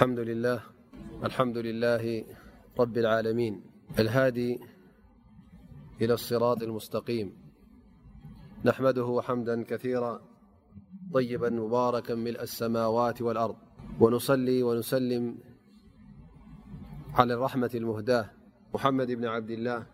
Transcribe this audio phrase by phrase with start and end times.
[0.00, 0.58] الحمد لله
[1.24, 2.24] الحمد لله
[2.78, 3.60] رب العالمين
[3.98, 4.60] الهادي
[6.02, 7.36] إلى الصراط المستقيم
[8.64, 10.20] نحمده حمدا كثيرا
[11.14, 13.56] طيبا مباركا ملء السماوات والأرض
[14.00, 15.38] ونصلي ونسلم
[17.14, 18.30] على الرحمة المهداة
[18.74, 19.86] محمد بن عبد الله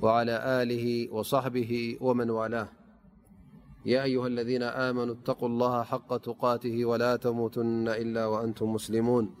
[0.00, 2.68] وعلى آله وصحبه ومن والاه
[3.86, 9.34] يا أيها الذين آمنوا اتقوا الله حق تقاته ولا تموتن إلا وأنتم مسلمون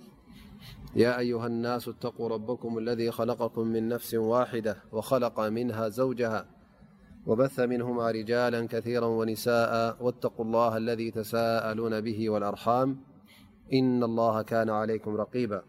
[0.96, 6.46] يا أيها الناس اتقوا ربكم الذي خلقكم من نفس واحدة وخلق منها زوجها
[7.26, 13.00] وبث منهما رجالا كثيرا ونساءا واتقوا الله الذي تساءلون به والأرحام
[13.72, 15.64] إن الله كان عليكم رقيباياأيها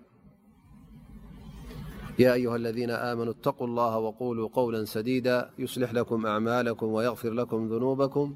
[2.55, 8.35] الذين آمنوا اتقوا الله وقولوا قولا سديدا يصلح لكم أعمالكم ويغفر لكم ذنوبكم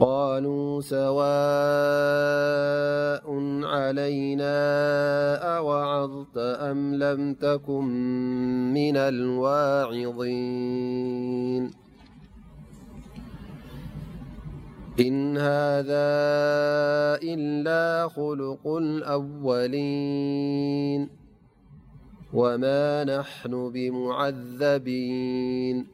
[0.00, 1.24] قالوا سواء
[3.64, 4.60] علينا
[5.58, 7.84] أوعظت أم لم تكن
[8.74, 11.70] من الواعظين
[15.00, 16.14] إن هذا
[17.22, 21.08] إلا خلق الأولين
[22.32, 25.93] وما نحن بمعذبين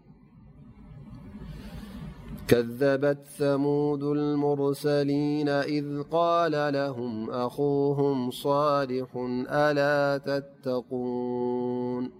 [2.51, 9.07] كذبت ثمود المرسلين إذ قال لهم أخوهم صالح
[9.49, 12.11] ألا تتقون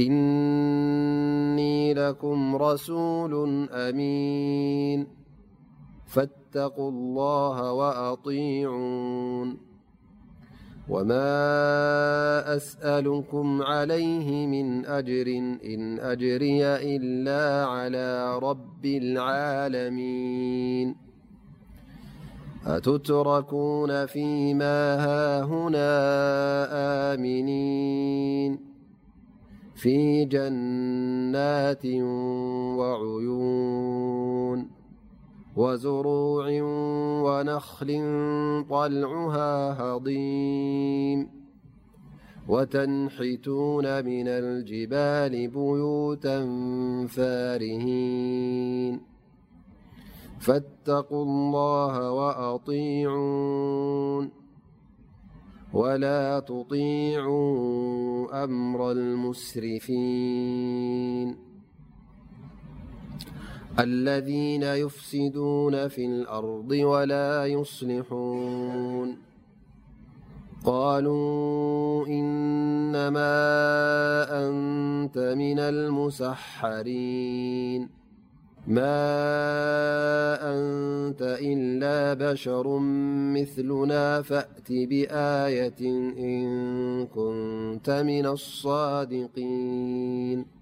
[0.00, 5.06] إني لكم رسول أمين
[6.06, 9.71] فاتقوا الله وأطيعون
[10.88, 15.26] وما أسألكم عليه من أجر
[15.64, 16.66] إن أجري
[16.96, 20.94] إلا على رب العالمين
[22.66, 25.92] أتتركون فيما هاهنا
[27.14, 28.58] آمنين
[29.74, 31.86] في جنات
[32.78, 34.81] وعيون
[35.56, 36.62] وزروع
[37.24, 37.86] ونخل
[38.70, 41.28] طلعها هضيم
[42.48, 46.38] وتنحتون من الجبال بيوتا
[47.08, 49.00] فارهين
[50.40, 54.30] فاتقوا الله وأطيعون
[55.72, 61.51] ولا تطيعوا أمر المسرفين
[63.78, 69.16] الذين يفسدون في الأرض ولا يصلحون
[70.64, 73.42] قالوا إنما
[74.48, 77.88] أنت من المسحرين
[78.66, 79.12] ما
[80.54, 82.78] أنت إلا بشر
[83.34, 85.80] مثلنا فأت بآية
[86.20, 86.44] إن
[87.06, 90.61] كنت من الصادقين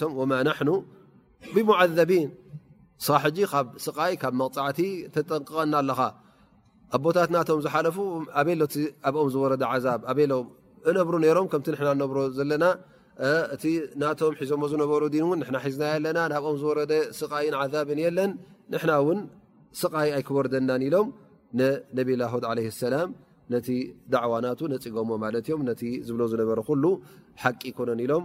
[0.00, 0.20] ሶም و
[1.54, 2.28] ብذቢን
[3.06, 3.30] ስ ሕ
[3.64, 4.80] ብ ስይ ካብ መቕፃዕቲ
[5.14, 6.00] ተጠንቀና ኣለኻ
[6.96, 7.96] ኣቦታት ናቶም ዝሓለፉ
[8.40, 8.48] ኣሎ
[9.24, 9.52] ም ዝረ
[9.84, 9.96] ዛ
[10.90, 11.56] እነብሩ ሮም ከ
[12.10, 12.64] ብሮ ዘለና
[13.28, 13.32] እ
[14.20, 16.78] ቶም ሒዞሞ ዝበሩ ዝና ለና ናብኦም ዝረ
[17.46, 18.32] ይ ዛብ የለን
[18.74, 19.20] ንና ን
[19.82, 21.08] ስይ ኣይክወርና ሎም
[21.98, 22.44] ነብ ላድ
[23.52, 23.60] ላ
[24.26, 25.10] ዕዋናቱ ፅገሞ
[26.08, 26.58] ዝብ ዝነበረ
[27.60, 28.24] ቂ ኮነ ሎም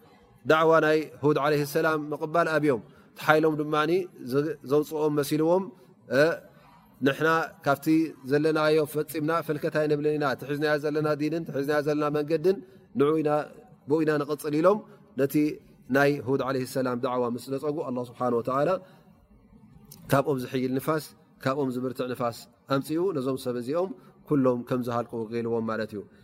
[0.49, 2.81] ዳዕዋ ናይ ሁድ ለ ሰላም ምቅባል ኣብዮም
[3.17, 3.75] ቲሓይሎም ድማ
[4.71, 5.63] ዘውፅኦም መሲልዎም
[7.07, 7.27] ንና
[7.65, 7.85] ካብቲ
[8.31, 12.57] ዘለናዮ ፈፂምና ፈልከት ይንብልን ኢና ትሕዝና ዘለና ንን ዝና ዘለና መንገድን
[12.99, 13.01] ን
[13.89, 14.79] ብኢና ንቅፅል ኢሎም
[15.21, 15.35] ነቲ
[15.97, 18.19] ናይ ድ ለ ሰላም ዋ ምስ ነፀጉ ኣ ስብሓ
[18.69, 18.77] ላ
[20.11, 21.05] ካብኦም ዝሕይል ንፋስ
[21.43, 22.37] ካብኦም ዝምርትዕ ንፋስ
[22.75, 23.89] ኣምፅ ኡ ነዞም ሰብ እዚኦም
[24.27, 25.99] ኩሎም ከም ዝሃልቁ ገልዎም ማለት እዩ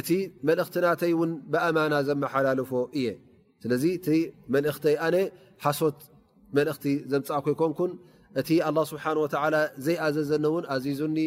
[0.00, 0.10] እቲ
[0.48, 3.06] መልእክቲ ናተይ ውን ብኣማና ዘመሓላልፎ እየ
[3.62, 4.08] ስለ እቲ
[4.54, 5.16] መልእክተይ ኣነ
[5.64, 5.98] ሓሶት
[6.56, 7.92] መልእክቲ ዘምፅኮ ይኮንኩን
[8.40, 8.50] እቲ
[8.90, 9.04] ስብሓ
[9.86, 11.18] ዘይኣዘዘኒውን ዚዙኒ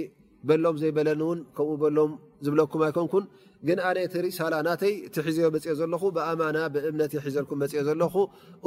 [0.50, 2.12] በሎም ዘይበለኒእውን ከምኡ በሎም
[2.46, 3.24] ዝብለኩም ኣይኮንኩን
[3.68, 8.16] ግን ኣነ ቲ ሪሳላ ናተይ እቲ ሒዝዮ መኦ ዘለኹ ብኣና ብእምነትሒዘልኩም ኦ ዘለኹ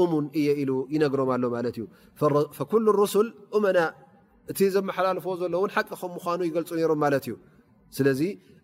[0.02, 1.84] እሙን እየ ኢሉ ይነግሮም ኣሎ ማለት እዩ
[2.70, 2.74] ኩ
[3.14, 3.78] ስል ኡመና
[4.52, 7.34] እቲ ዘመሓላልፎ ዘሎ ሓቂ ከም ምኑ ይገልፁ ይሮም ማለት እዩ
[7.96, 8.06] ስለ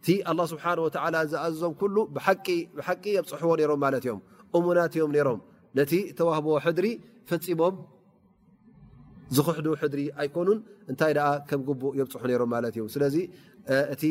[0.00, 0.06] እቲ
[0.38, 1.96] ላه ስብሓه ወ ዝኣዝዞም ኩሉ
[2.86, 4.20] ሓቂ የብፅሕዎ ሮም ማለት እዮም
[4.56, 5.40] እሙናት እዮም ሮም
[5.78, 6.86] ነቲ ተዋህቦ ሕድሪ
[7.28, 7.74] ፈፂሞም
[9.36, 10.58] ዝክሕዱ ሕድሪ ኣይኮኑን
[10.90, 11.12] እንታይ
[11.48, 13.16] ከም ጉቡእ የብፅሑ ሮም ማለት እዩ ስለዚ
[13.94, 14.02] እቲ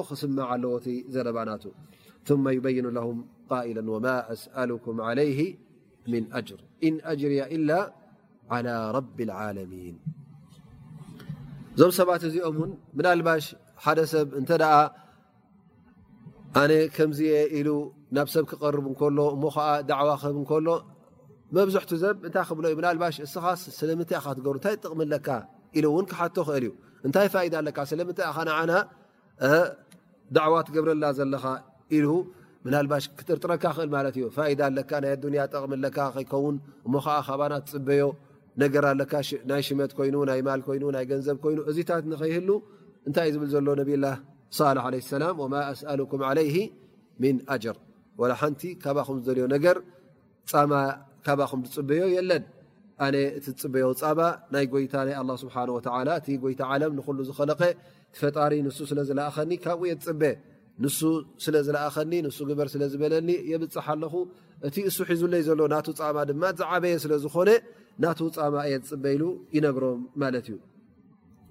[4.83, 4.97] ክ
[9.05, 9.61] ዎ ዘና
[11.79, 14.51] ዞሰባ እኦ ሓደ ሰብ እተ
[16.95, 17.19] ከምዚ
[17.59, 17.69] ኢሉ
[18.15, 18.95] ናብ ሰብ ክቀርብ እሎ
[19.35, 20.69] እሞ ዕዋ ክህ እሎ
[21.55, 21.75] መብዝ
[22.21, 23.25] ብ ታይ ብዩ
[23.63, 23.95] ስይ
[24.45, 25.27] ትሩታይ ጠምለካ
[25.77, 25.85] ኢ እል
[26.67, 28.35] ዩ ታ
[30.35, 31.45] ለ ዋ ገብረላ ዘለኻ
[33.19, 34.29] ክርጥረካ እ
[35.39, 35.89] ያ ጠሚ
[36.31, 36.93] ከውን እሞ
[37.53, 38.03] ና ፅበዮ
[38.61, 38.75] ነገ
[39.49, 42.39] ናይ ሽመት ይ ናይ ማ ይ ናይ ገንዘብ ይ እታት ንክይህ
[43.07, 44.05] እንታይ እዩ ዝብል ዘሎ ነቢላ
[44.57, 46.49] ሰል ለ ሰላም ወማ ኣስኣሉኩም ዓለይ
[47.23, 47.77] ምን ኣጅር
[48.21, 49.77] ወላሓንቲ ካባኹም ዝደልዮ ነገር
[50.51, 50.71] ፃማ
[51.25, 52.43] ካባኹም ዝፅበዮ የለን
[53.05, 54.19] ኣነ እቲ ዝፅበዮ ፃማ
[54.53, 55.55] ናይ ጎይታ ናይ ኣ ስብሓ
[56.07, 57.61] ላ እቲ ጎይታ ዓለም ንሉ ዝኸለኸ
[58.15, 60.21] ቲፈጣሪ ንሱ ስለዝለእኸኒ ካብኡ እየ ፅበ
[60.83, 60.99] ንሱ
[61.45, 64.13] ስለ ዝለእኸኒ ንሱ ግበር ስለ ዝበለኒ የብፅሓ ኣለኹ
[64.67, 67.49] እቲ እሱ ሒዙለይ ዘሎ ና ፃማ ድማ ዝዓበየ ስለዝኾነ
[68.05, 69.23] ናቱ ፃማ እየ ዝፅበ ኢሉ
[69.55, 70.59] ይነግሮም ማለት እዩ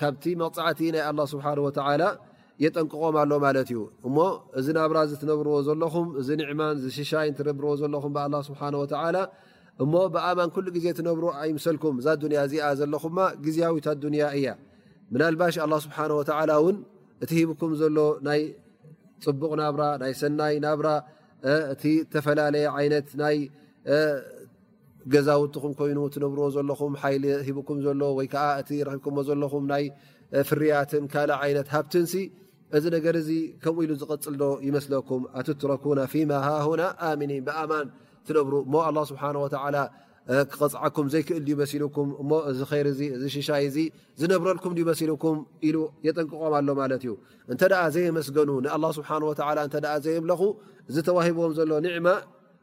[0.00, 2.02] ካብቲ መቕፃዕቲ ናይ አላ ስብሓወታላ
[2.64, 4.16] የጠንቅቆም ኣሎ ማለት እዩ እሞ
[4.58, 9.18] እዚ ናብራ እ ትነብርዎ ዘለኹም እዚ ኒዕማን ሽሻይን ትንብርዎ ዘለኹም ብ ስብሓወላ
[9.84, 14.46] እሞ ብኣማን ኩሉ ግዜ ትነብሩ ኣይምሰልኩም እዛ ዱያ እዚኣ ዘለኹማ ግዜያዊታ ንያ እያ
[15.12, 16.78] ምናልባሽ አ ስብሓወላ እውን
[17.24, 17.98] እቲ ሂብኩም ዘሎ
[18.28, 18.40] ናይ
[19.26, 20.88] ፅቡቅ ናብራ ናይ ሰናይ ናብራ
[21.74, 23.08] እቲ ተፈላለየ ይነት
[25.12, 29.84] ገዛውትኹም ኮይኑ ትነብርዎ ዘለኹም ሓይሊ ሂብኩም ዘሎ ወይከዓ እቲ ረኺብኩዎ ዘለኹም ናይ
[30.48, 32.14] ፍርያትን ካልእ ዓይነት ሃብትንሲ
[32.76, 33.30] እዚ ነገር ዚ
[33.64, 37.86] ከምኡ ኢሉ ዝቐፅልዶ ይመስለኩም ኣትትረኩና ፊማ ሃሁና ኣሚኒን ብኣማን
[38.28, 39.22] ትነብሩ እሞ ስብሓ
[40.52, 43.78] ክቐፅዓኩም ዘይክእል መሲልኩም እሞ እዚ ይር እዚ ሽሻይ ዚ
[44.20, 45.36] ዝነብረልኩም መሲልኩም
[45.68, 45.70] ኢ
[46.06, 47.12] የጠንቅቆም ኣሎማለት እዩ
[47.52, 47.62] እንተ
[47.96, 49.10] ዘመስገኑ ን ስብሓ
[49.96, 50.42] እ ዘየምለኹ
[50.90, 52.08] እዚ ተዋሂብዎም ዘሎ ኒዕማ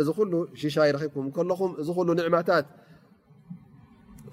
[0.00, 2.66] እዚ ሉ ሽሻ ይረብኩም ለኹ እዚ ሉ ዕማታት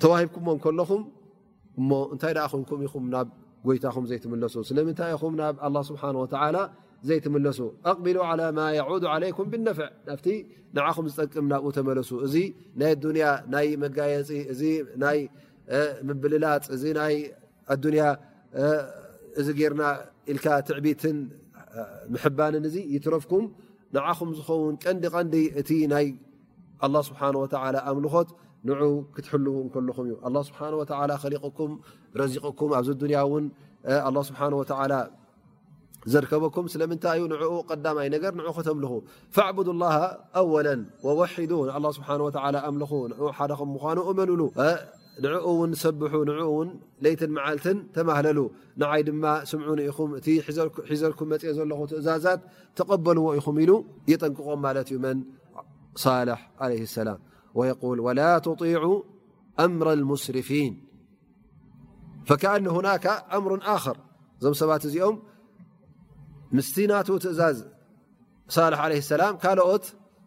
[0.02, 1.02] ተዋሂብኩምዎ ከለኹም
[1.80, 3.28] እሞ እንታይ ኣ ኮንኩም ኢኹ ናብ
[3.65, 6.10] ጎይታኹም ዘይትምለሱ ስለምንታይ ኹ ናብ ه ስብሓه
[7.08, 8.62] ዘይትምለሱ ኣቅቢሉ على ማ
[9.02, 10.26] ዱ ለይኩም ብነፍዕ ናብቲ
[10.76, 12.36] ንዓኹም ዝጠቅም ናብኡ ተመለሱ እዚ
[12.82, 12.91] ናይ
[13.24, 14.62] ያ ናይ መጋየፂ እዚ
[15.04, 15.20] ናይ
[16.10, 16.78] ምብልላፅ እ
[17.86, 18.06] ኣያ
[19.41, 19.84] እዚ ርና
[20.36, 21.17] ል ትዕቢትን
[22.13, 23.46] ምሕባንን እ ይትረፍኩም
[23.96, 26.08] ንኹ ዝውን ቀንዲ ቀንዲ እቲ ናይ
[26.94, 27.20] له ስه
[27.90, 28.30] ኣምልኾት
[28.66, 28.70] ን
[29.16, 29.48] ክትሕل
[29.96, 31.66] ኹም ዩ ه ه ሊኩ
[32.34, 33.24] ዚኩም ኣብዚ ያ
[34.72, 35.02] ه
[36.12, 37.52] ዘርከበኩም ስለምይዩ ንኡ
[37.86, 38.92] ዳይ ነገ ንክተምلኹ
[39.36, 39.96] فب الله
[41.20, 42.02] ወ ه ስه
[42.76, 42.80] ም
[43.40, 44.40] ሓደ ምኑ እመሉ
[45.19, 46.32] ن ሰب ن
[47.04, 48.38] يት مዓልት ተمህሉ
[48.80, 49.10] نይ ድ
[49.52, 50.39] ስمع ኢኹ እ
[50.89, 52.39] ሒዘልك መ ዘለኹ ትእዛዛት
[52.78, 53.47] ተقበلዎ ኹ
[54.12, 54.62] يጠንقቆም
[56.04, 56.08] ص
[56.62, 57.10] عله السላ
[57.58, 58.82] وول ولا تطيع
[59.65, 60.74] أምر المስرፊين
[62.28, 63.06] فكأن هናك
[63.43, 63.52] ምر
[63.84, 63.97] خር
[64.43, 65.15] ዞ ሰባት እዚኦም
[66.56, 66.58] ም
[66.91, 66.91] ና
[67.32, 69.10] እዝ ع لس
[69.84, 69.86] ት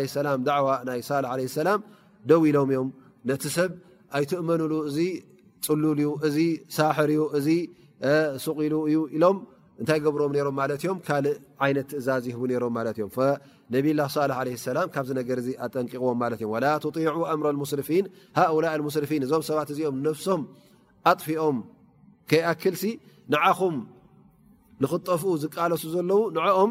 [0.00, 1.80] ሊ ላ ዕዋ ናይ ሳሊ ሰላም
[2.28, 2.88] ደው ኢሎም እዮም
[3.30, 3.70] ነቲ ሰብ
[4.18, 4.98] ኣይትእመኑሉ እዚ
[5.66, 6.36] ፅሉልዩ እዚ
[6.76, 7.48] ሳሕርዩ እዚ
[8.44, 9.36] ስቂሉ እዩ ኢሎም
[9.80, 13.10] እንታይ ገብሮም ሮም ማለት እዮም ካልእ ዓይነት እዛዝህቡ ነሮም ማለት እዮም
[13.74, 17.04] ነብላ ል ለ ሰላም ካብ ነገር ዚ ኣጠንቂቕዎም ማለት እዮም ወላ ትጢ
[17.40, 18.04] ምሮ ሙስርፊን
[18.38, 20.42] ሃላ ሙስርፊን እዞም ሰባት እዚኦም ነፍሶም
[21.12, 21.56] ኣጥፊኦም
[22.32, 22.84] ከይኣክልሲ
[23.34, 23.76] ንዓኹም
[24.84, 26.70] ንኽጠፍኡ ዝቃለሱ ዘለዉ ንኦም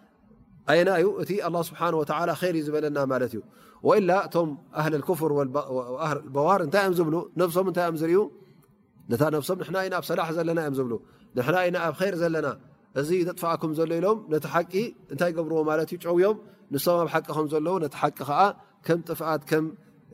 [0.77, 1.87] የና ዩ እቲ ه ስብሓه
[2.39, 3.41] ር እዩ ዝበለና ማለት እዩ
[3.87, 4.49] ወኢላ እቶም
[4.93, 5.31] ሊ ፍር
[6.35, 8.19] በዋር ታይ እዮም ብሉ ነብም ታይ ም ዩ
[9.09, 9.13] ም
[9.87, 10.89] ኢ ኣብ ሰላሕ ዘለና እዮ ብ
[11.37, 12.47] ንና ና ኣብ ር ዘለና
[12.99, 14.73] እዚ ዘጥፋኣኩም ዘሎ ኢሎም ነቲ ሓቂ
[15.13, 16.37] እታይ ገብርዎ ማለት ዩ ውዮም
[16.73, 18.39] ንሶም ኣብ ሓቂ ከም ዘለዉ ነቲ ሓቂ ከዓ
[18.97, 19.41] ም ጥፍት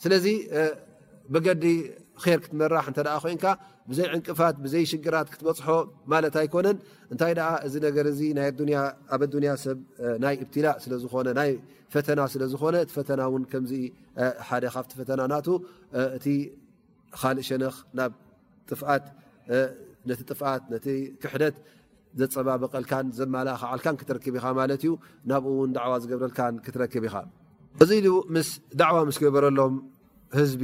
[0.10, 0.12] ር
[1.34, 1.64] መገዲ
[2.30, 3.46] ር ክትመራሕ እተ ኮይንካ
[3.90, 5.68] ብዘይ ዕንቅፋት ብዘይ ሽግራት ክትበፅሖ
[6.14, 6.78] ማለት ኣይኮነን
[7.14, 7.34] እንታይ
[7.68, 8.06] እዚ ነገር
[9.16, 9.78] ኣብ ኣያ ሰብ
[10.24, 11.52] ናይ እብትላእ ስለዝኾነ ናይ
[11.94, 13.64] ፈተና ስለዝኮነ እቲ ፈተና ውን ከም
[14.48, 15.36] ሓደ ካብቲ ፈተና ና
[16.18, 16.28] እቲ
[17.22, 18.18] ካእ ሸነክ ናብነ
[18.70, 19.06] ጥፍት
[20.72, 20.76] ነ
[21.24, 21.56] ክሕደት
[22.20, 24.92] ዘፀባበቀልካን ዘመላእክዓልካን ክትረክብ ኢኻ ማለት እዩ
[25.32, 27.16] ናብኡ ውን ዕዋ ዝገብረልካን ክትረክብ ኢኻ
[27.84, 27.92] እዚ
[28.36, 28.50] ምስ
[28.82, 29.76] ዳዕዋ ምስ ገበረሎም
[30.40, 30.64] ህዝቢ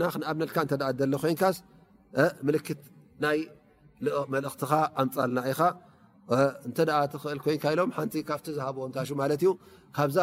[0.03, 0.57] ና ክኣብነልካ
[1.23, 1.61] ኮንካ ት
[3.25, 4.73] ናይመእክትኻ
[5.03, 5.61] ኣምፃልና ኢኻ
[6.35, 6.39] እ
[7.35, 9.53] እል ኮን ሎም ቲ ካብቲ ዝሃብዎም ታ ማ ዩ
[9.97, 10.19] ካብዛ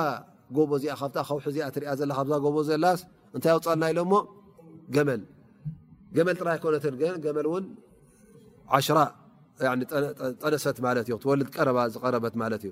[0.57, 2.01] ጎቦ እዚኣ ካ ውሒዚ ትሪያ ዘ
[2.45, 3.01] ጎቦ ዘላስ
[3.37, 4.15] እታይ ውፃልና ኢሎ መ
[6.17, 6.85] ገመ ጥራይ ነት
[7.25, 7.47] ገመል
[8.77, 9.01] እ 0
[10.41, 10.77] ጠነሰት
[11.13, 12.71] ዩ ወል ቀረ ዝረበት ማ እዩ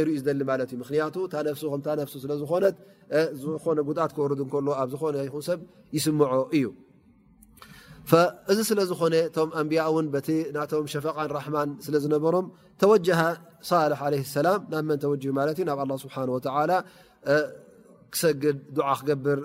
[0.00, 2.76] ይሩ ዩ ዝሊ ማለት እዩ ምክንያቱ እታነፍሱ ከነፍሱ ስለዝኮነት
[3.40, 5.58] ዝኮነ ጉድኣት ክወርዱ እንከሎ ኣብ ዝኾነ ይኹን ሰብ
[5.96, 6.64] ይስምዖ እዩ
[8.52, 12.46] እዚ ስለ ዝኮነ እቶም ኣንብያ እውን በቲ ናቶም ሸፈቃን ራማን ስለዝነበሮም
[12.82, 13.08] ተወጀ
[13.70, 16.72] ሳልሕ ለይ ሰላም ናብ መን ተወጅ ማት እዩ ናብ ስብሓላ
[18.14, 19.38] ክሰግድ ድዓ ክገብር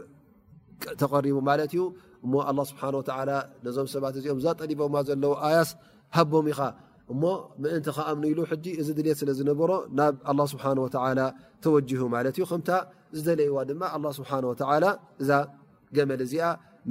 [1.02, 1.82] ተቐሪቡ ማለት እዩ
[2.26, 2.84] እሞ ስብሓ
[3.30, 3.32] ላ
[3.66, 5.70] ነዞም ሰባት እዚኦም ዛ ጠሊቦማ ዘለዉ ኣያስ
[6.18, 6.60] ሃቦም ኢኻ
[7.12, 7.24] እሞ
[7.62, 8.40] ምእንቲ ከኣምኒ ኢሉ
[8.82, 10.88] እዚ ድልት ስለ ዝነበሮ ናብ ه ስብሓه و
[11.64, 12.70] ተወጅه ማለት ዩ ከምታ
[13.18, 13.84] ዝደለይዋ ድማ
[14.18, 14.40] ስብሓه
[15.22, 15.30] እዛ
[15.96, 16.34] ገመል እዚ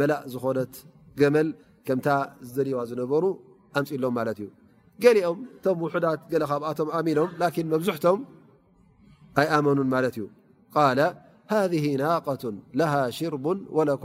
[0.01, 0.73] መላእ ዝኮነት
[1.21, 1.49] ገመል
[1.87, 2.07] ከምታ
[2.47, 3.25] ዝደልይዋ ዝነበሩ
[3.79, 4.49] ኣምፅሎም ማለት እዩ
[5.03, 7.31] ገሊኦም እቶም ውዳት ካብኣቶም ኣሚኖም
[7.73, 8.21] መብዝሕቶም
[9.41, 10.25] ኣይ ኣመኑን ማለት እዩ
[10.75, 11.01] ሃذ
[12.03, 12.43] ናቀة
[13.19, 13.35] ሽር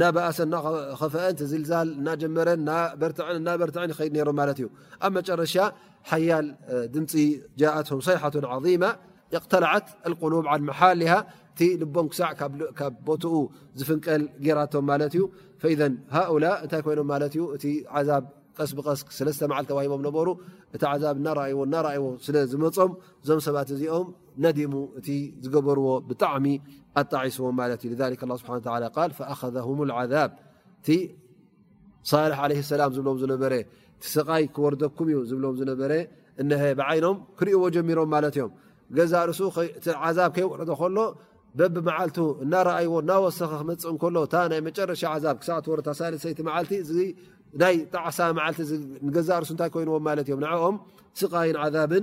[0.00, 0.52] ና በኣሰን
[1.00, 2.80] ከፍአን ዝልዛል እናጀመረን ና
[3.60, 4.68] በርትዕን ይከድ ነይሮም ማለት እዩ
[5.06, 5.54] ኣብ መጨረሻ
[6.10, 6.46] ሓያል
[6.94, 7.12] ድምፂ
[7.60, 8.84] ጃትም ሰይሓትን ዓظማ
[9.38, 11.12] اقተልዓት لቁሉብ ል መሓሊሃ
[11.54, 12.30] እቲ ልቦም ክሳዕ
[12.78, 13.34] ካብ ቦትኡ
[13.80, 15.22] ዝፍንቀል ጌራቶም ማለት እዩ
[16.16, 17.64] ሃؤላ እንታይ ኮይኖም ማለት እዩ እቲ
[18.08, 18.24] ዛብ
[18.58, 20.28] ቀስብቀስ ሰለስተ መዓል ተዋሂቦም ነበሩ
[20.76, 21.28] እቲ ዛብ እና
[21.68, 22.92] እናዎ ስለ ዝመፆም
[23.28, 24.08] ዞም ሰባት እዚኦም
[24.40, 24.42] እ
[25.52, 26.44] ዝበርዎ ብጣሚ
[27.00, 27.76] ኣጣስዎም ላም
[34.54, 35.40] ክወርኩ ዩ ም
[36.78, 38.08] ብም ክዎ ጀሚሮም
[38.96, 38.98] ብ
[40.38, 40.60] ይረ
[40.96, 40.98] ሎ
[41.58, 42.10] በብ መል
[42.44, 43.52] እናዎ ና ክፅእ
[44.16, 44.36] ሎ ወይቲ
[49.28, 50.06] ጣሱ ታ ይዎም
[51.98, 52.02] ይ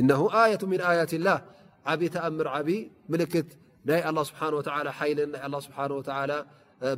[0.00, 1.38] እنه ኣያة ምن ኣያት ላه
[1.90, 2.68] ዓብይ ተኣምር ዓብ
[3.12, 3.48] ምልክት
[3.88, 4.54] ናይ له ስብሓه
[4.98, 5.76] ሓይልን ና ስብሓ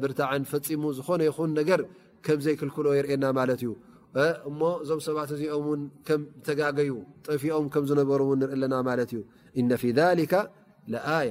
[0.03, 1.81] ብርታዕን ፈፂሙ ዝኾነ ይኹን ነገር
[2.27, 3.71] ከም ዘይክልክሎ የርእና ማለት እዩ
[4.49, 6.91] እሞ እዞም ሰባት እዚኦም ን ከም ተጋገዩ
[7.27, 9.21] ጠፊኦም ም ዝነበሩ ንርኢ ለና ማለት እዩ
[9.61, 10.21] እ ፊ ذሊ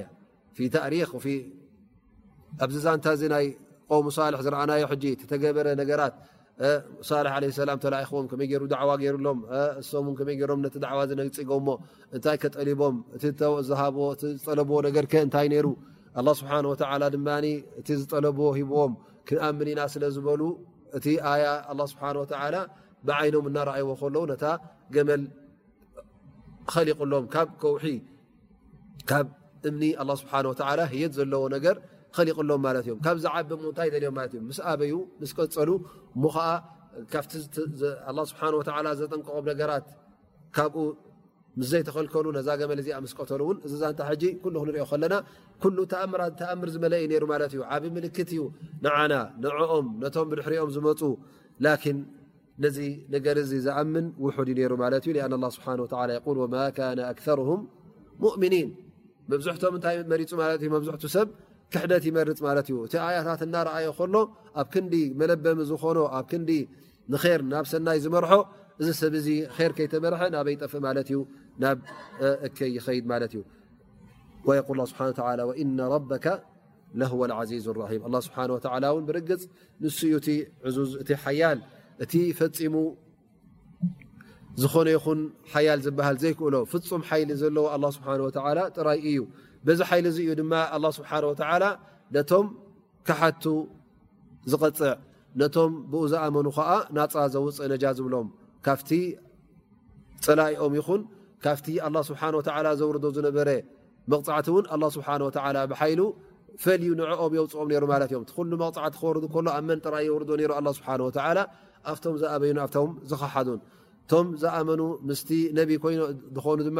[0.00, 0.06] ያ
[0.86, 1.12] እሪክ
[2.64, 3.46] ኣብዚ ዛንታ እዚ ናይ
[3.90, 6.14] ቆም ሳልሒ ዝረኣናዮ ሕጂ ተገበረ ነገራት
[7.08, 11.66] ሳሊ ለ ሰላም ተላዎም ከይ ገሩ ዕዋ ገይሩሎምእምን ከይ ሮም ቲ ዕዋ ዝነፅጎሞ
[12.16, 13.22] እንታይ ከጠሊቦም እእ
[14.30, 15.68] ዝጠለብዎ ነገር እንታይ ይሩ
[16.40, 16.52] ስብሓ
[17.14, 17.28] ድማ
[17.80, 18.92] እቲ ዝጠለብዎ ሂብዎም
[19.30, 20.40] ክኣምኒና ስለዝበሉ
[20.98, 21.44] እቲ ኣያ
[21.92, 22.04] ስብሓ
[23.08, 24.44] ብዓይኖም እናረኣይዎ ከለዉ ነታ
[24.94, 25.22] ገመል
[26.70, 27.84] ከሊቕሎም ካብ ከውሒ
[29.10, 29.26] ካብ
[29.70, 29.82] እምኒ
[30.22, 31.76] ስብሓላ ሂየት ዘለዎ ነገር
[33.06, 34.92] ካብዚቢ ታይ ዮምእስ ኣበዩ
[35.30, 35.70] ስቀፀሉ
[36.24, 36.30] ዓ
[37.12, 37.32] ካብቲ
[38.30, 39.86] ስብሓ ዘጠንቀቆብ ነራት
[40.56, 40.76] ካብኡ
[41.60, 44.00] ምስዘይተኸልከሉ ነዛ ገመልዚምስቀተሉ እን እዚዛንታ
[44.42, 45.14] ክንሪኦ ለና
[46.40, 47.84] ተኣምር ዝመለአዩሩ ማ ዩ ዓብ
[48.16, 48.40] ት እዩ
[48.84, 48.96] ንና
[49.44, 51.00] ንዕኦም ነቶም ብድሕሪኦም ዝመፁ
[51.96, 51.96] ን
[52.64, 52.78] ነዚ
[53.14, 56.16] ነገር ዚ ዝኣምን ውድ ዩሩ ማ ዩ ስብ
[60.52, 60.74] ኣ ኒም
[61.72, 64.14] ክሕደት ይመርፅ ማለት እዩ እቲ ኣያታት እናርኣዮ ከሎ
[64.60, 66.50] ኣብ ክንዲ መለበሚ ዝኾኖ ኣብ ክንዲ
[67.12, 68.32] ንር ናብ ሰናይ ዝመርሖ
[68.80, 69.28] እዚ ሰብ ዚ
[69.66, 71.18] ር ከይተመርሐ ናበይጠፍእ ማለት እዩ
[71.62, 71.78] ናብ
[72.26, 73.42] እ ይኸድ ማት እዩ
[77.32, 77.66] ል ብ ዚዙ
[78.12, 78.36] ም ስብ
[79.10, 79.42] ብርግፅ
[79.82, 80.28] ን
[81.02, 81.42] እቲ ሓያ
[82.04, 82.74] እቲ ፈፂሙ
[84.62, 85.20] ዝኾነ ይኹን
[85.52, 87.66] ሓያል ዝበሃል ዘይክእሎ ፍፁም ሓይሊ ዘለዎ
[87.96, 88.08] ስብሓ
[88.76, 89.18] ጥራይ እዩ
[89.66, 91.62] በዚ ሓይሉ እዙ እዩ ድማ ኣه ስብሓን ወተላ
[92.16, 92.46] ነቶም
[93.06, 93.44] ካሓቱ
[94.50, 94.92] ዝቐፅዕ
[95.40, 98.28] ነቶም ብኡ ዝኣመኑ ከዓ ናፃ ዘውፅእ ነጃ ዝብሎም
[98.66, 98.90] ካፍቲ
[100.26, 101.02] ፅላኦም ይኹን
[101.44, 101.66] ካብቲ
[102.10, 102.20] ስብሓ
[102.80, 103.50] ዘውርዶ ዝነበረ
[104.12, 105.06] መቕፃዕቲ እውን ኣ ስብሓ
[105.46, 106.00] ወላ ብሓይሉ
[106.62, 110.50] ፈልዩ ንዕኦም የውፅኦም ነይሩ ማለት እዮም እቲ ኩሉ መቕፅዕቲ ክወርዱ ከሎ ኣብ መንጥራይ የውርዶ ነይሩ
[110.58, 111.38] ኣ ስብሓ ወላ
[111.90, 113.60] ኣብቶም ዝኣበይኑ ኣብቶም ዝኽሓዱን
[114.10, 115.20] ቶም ዝኣኑ ምስ
[115.56, 115.76] ነ ይ
[116.36, 116.70] ዝኾኑ ድ